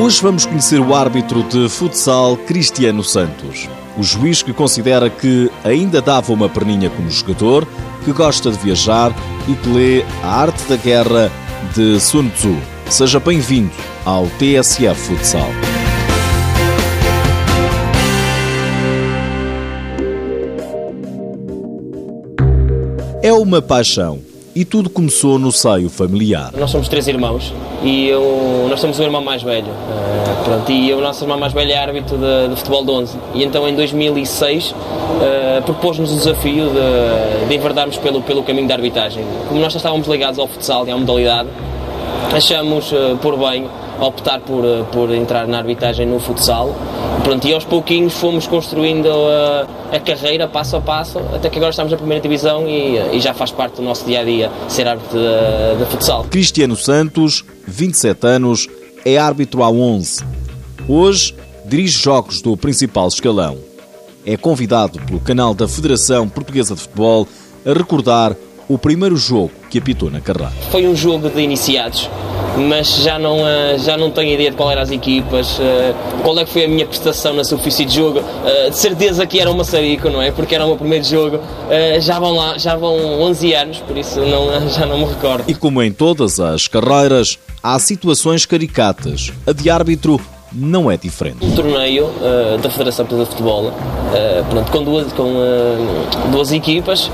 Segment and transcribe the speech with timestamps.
[0.00, 3.68] Hoje vamos conhecer o árbitro de futsal Cristiano Santos.
[3.98, 7.68] O juiz que considera que ainda dava uma perninha como jogador,
[8.02, 9.12] que gosta de viajar
[9.46, 11.30] e que lê A Arte da Guerra
[11.74, 12.56] de Sun Tzu.
[12.88, 13.70] Seja bem-vindo
[14.06, 15.50] ao TSF Futsal.
[23.22, 26.52] É uma paixão e tudo começou no seio familiar.
[26.58, 27.52] Nós somos três irmãos
[27.82, 29.68] e eu, nós temos um irmão mais velho.
[29.68, 33.18] Uh, pronto, e o nosso irmão mais velho é árbitro de, de futebol de 11.
[33.34, 38.74] E então em 2006 uh, propôs-nos o desafio de, de enverdarmos pelo, pelo caminho da
[38.74, 39.24] arbitragem.
[39.48, 41.48] Como nós já estávamos ligados ao futsal e à modalidade,
[42.32, 43.68] achamos uh, por bem
[44.00, 46.74] optar por, por entrar na arbitragem no futsal.
[47.22, 51.70] Pronto, e aos pouquinhos fomos construindo a, a, carreira passo a passo, até que agora
[51.70, 54.88] estamos na primeira divisão e, e já faz parte do nosso dia a dia ser
[54.88, 56.24] árbitro de, de futsal.
[56.24, 58.68] Cristiano Santos, 27 anos,
[59.04, 60.24] é árbitro há 11.
[60.88, 61.34] Hoje
[61.66, 63.58] dirige jogos do principal escalão.
[64.24, 67.26] É convidado pelo canal da Federação Portuguesa de Futebol
[67.64, 68.34] a recordar
[68.68, 70.52] o primeiro jogo que apitou na carreira.
[70.70, 72.08] Foi um jogo de iniciados
[72.56, 76.38] mas já não, eh, já não tenho ideia de qual eram as equipas, eh, qual
[76.38, 78.22] é que foi a minha prestação na superfície de jogo.
[78.44, 80.30] Eh, de certeza que era uma Maçarico, não é?
[80.30, 81.38] Porque era o meu primeiro jogo.
[82.00, 85.44] Já vão lá, já vão 11 anos, por isso não, já não me recordo.
[85.46, 89.30] E como em todas as carreiras, há situações caricatas.
[89.46, 90.18] A de árbitro
[90.50, 91.44] não é diferente.
[91.44, 93.72] Um torneio uh, da Federação de Futebol, uh,
[94.48, 97.10] pronto, com, duas, com uh, duas equipas,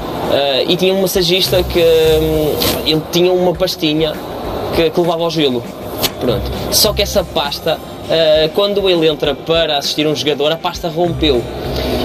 [0.68, 4.12] e tinha um massagista que um, ele tinha uma pastinha
[4.74, 5.62] que, que levava ao gelo.
[6.20, 6.50] Pronto.
[6.72, 11.42] Só que essa pasta, uh, quando ele entra para assistir um jogador, a pasta rompeu.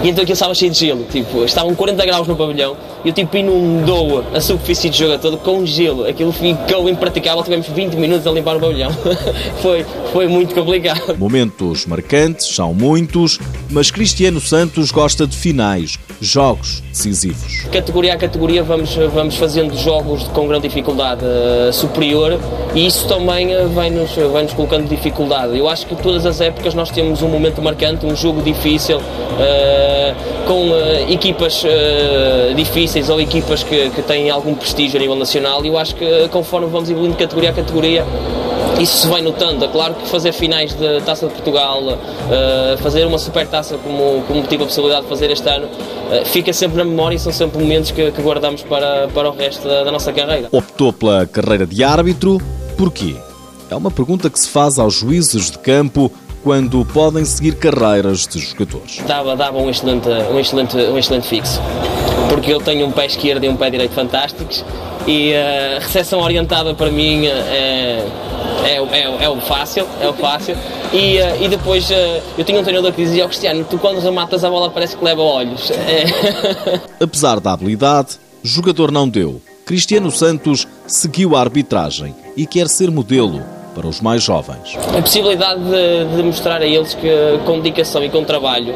[0.03, 3.13] E então aquilo estava cheio de gelo, tipo, estavam 40 graus no pavilhão e o
[3.13, 6.07] tipo inundou a superfície de jogo todo com gelo.
[6.07, 8.91] Aquilo ficou impraticável, tivemos 20 minutos a limpar o pavilhão.
[9.61, 11.17] foi, foi muito complicado.
[11.17, 17.61] Momentos marcantes, são muitos, mas Cristiano Santos gosta de finais, jogos decisivos.
[17.71, 22.39] Categoria a categoria vamos, vamos fazendo jogos com grande dificuldade uh, superior
[22.75, 25.57] e isso também uh, vai-nos vai -nos colocando dificuldade.
[25.57, 28.97] Eu acho que todas as épocas nós temos um momento marcante, um jogo difícil.
[28.97, 30.15] Uh, eh,
[30.47, 32.53] com uh, equipas uh,
[32.91, 36.27] difíceis ou equipas que, que têm algum prestígio a nível nacional e eu acho que
[36.29, 38.05] conforme vamos evoluindo categoria a categoria
[38.79, 39.63] isso se vai notando.
[39.63, 44.23] É claro que fazer finais de Taça de Portugal, uh, fazer uma super taça como,
[44.23, 47.31] como tive a possibilidade de fazer este ano, uh, fica sempre na memória e são
[47.31, 50.47] sempre momentos que, que guardamos para, para o resto da, da, nossa carreira.
[50.51, 52.41] Optou pela carreira de árbitro,
[52.75, 53.15] porquê?
[53.69, 56.11] É uma pergunta que se faz aos juízes de campo
[56.43, 59.01] quando podem seguir carreiras de jogadores.
[59.07, 61.61] Dava, dava um, excelente, um, excelente, um excelente fixo,
[62.29, 64.63] porque eu tenho um pé esquerdo e um pé direito fantásticos
[65.07, 68.05] e a recepção orientada para mim é,
[68.63, 70.55] é, é, é o fácil, é o fácil.
[70.93, 71.89] E, e depois
[72.37, 75.03] eu tinha um treinador que dizia ao Cristiano, tu quando rematas a bola parece que
[75.03, 75.71] leva olhos.
[75.71, 76.05] É.
[77.03, 79.41] Apesar da habilidade, jogador não deu.
[79.65, 83.41] Cristiano Santos seguiu a arbitragem e quer ser modelo
[83.73, 84.77] para os mais jovens.
[84.97, 87.09] A possibilidade de, de mostrar a eles que
[87.45, 88.75] com dedicação e com trabalho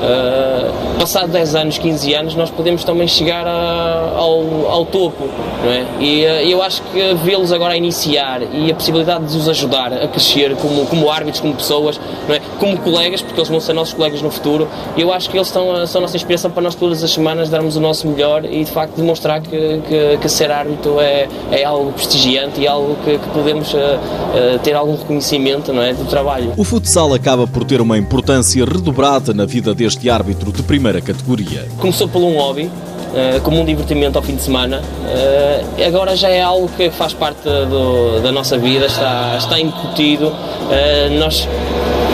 [0.00, 5.28] Uh, passado 10 anos, 15 anos, nós podemos também chegar a, ao, ao, topo,
[5.62, 5.84] não é?
[6.00, 9.92] E uh, eu acho que vê-los agora a iniciar e a possibilidade de os ajudar
[9.92, 12.40] a crescer como, como árbitros, como pessoas, não é?
[12.58, 14.66] Como colegas, porque eles vão ser nossos colegas no futuro,
[14.96, 17.76] eu acho que eles estão, são a nossa inspiração para nós todas as semanas darmos
[17.76, 21.92] o nosso melhor e de facto demonstrar que, que, que ser árbitro é, é algo
[21.92, 23.78] prestigiante e algo que, que podemos uh,
[24.62, 25.92] ter algum reconhecimento, não é?
[25.92, 26.54] Do trabalho.
[26.56, 31.00] O futsal acaba por ter uma importância redobrada na vida deste este árbitro de primeira
[31.00, 31.66] categoria?
[31.78, 32.70] Começou por um hobby,
[33.10, 34.80] Uh, como um divertimento ao fim de semana.
[34.80, 40.28] Uh, agora já é algo que faz parte do, da nossa vida, está, está incutido.
[40.28, 41.48] Uh, nós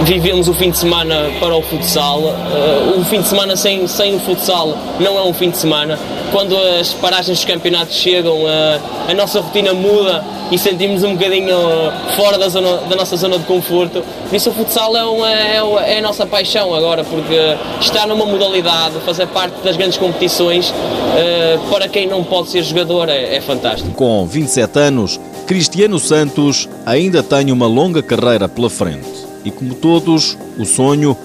[0.06, 2.20] vivemos o fim de semana para o futsal.
[2.20, 5.98] Uh, fim de semana sem, sem o futsal não é um fim de semana.
[6.30, 11.56] Quando as paragens dos campeonatos chegam, uh, a nossa rotina muda e sentimos um bocadinho
[12.14, 14.04] fora da, zona, da nossa zona de conforto.
[14.28, 18.26] Por isso o futsal é, uma, é, é, a nossa paixão agora, porque estar numa
[18.26, 23.40] modalidade, fazer parte das grandes competições, uh, para quem não pode ser jogador, é, é
[23.40, 23.90] fantástico.
[23.90, 30.36] Com 27 anos, Cristiano Santos ainda tem uma longa carreira pela frente e, como todos,
[30.58, 31.16] o sonho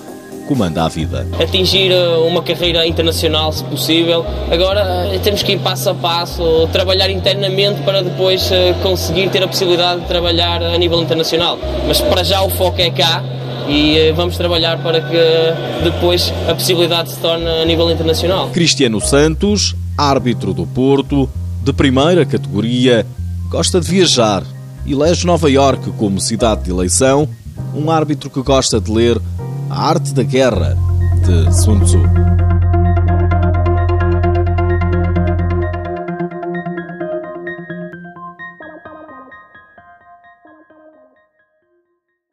[0.48, 1.26] comanda a vida.
[1.40, 4.26] Atingir eh, uma carreira internacional, se possível.
[4.52, 9.42] Agora eh, temos que ir passo a passo, trabalhar internamente para depois eh, conseguir ter
[9.44, 11.58] a possibilidade de trabalhar a nível internacional.
[11.88, 13.24] Mas para já o foco é cá
[13.68, 18.50] e vamos trabalhar para que depois a possibilidade se torne a nível internacional.
[18.50, 21.30] Cristiano Santos, árbitro do Porto,
[21.64, 23.06] de primeira categoria,
[23.50, 24.44] gosta de viajar,
[24.86, 27.30] elege Nova Iorque como cidade de eleição
[27.74, 29.22] um árbitro que gosta de ler
[29.70, 30.78] A Arte da Guerra,
[31.26, 32.41] de Sun Tzu.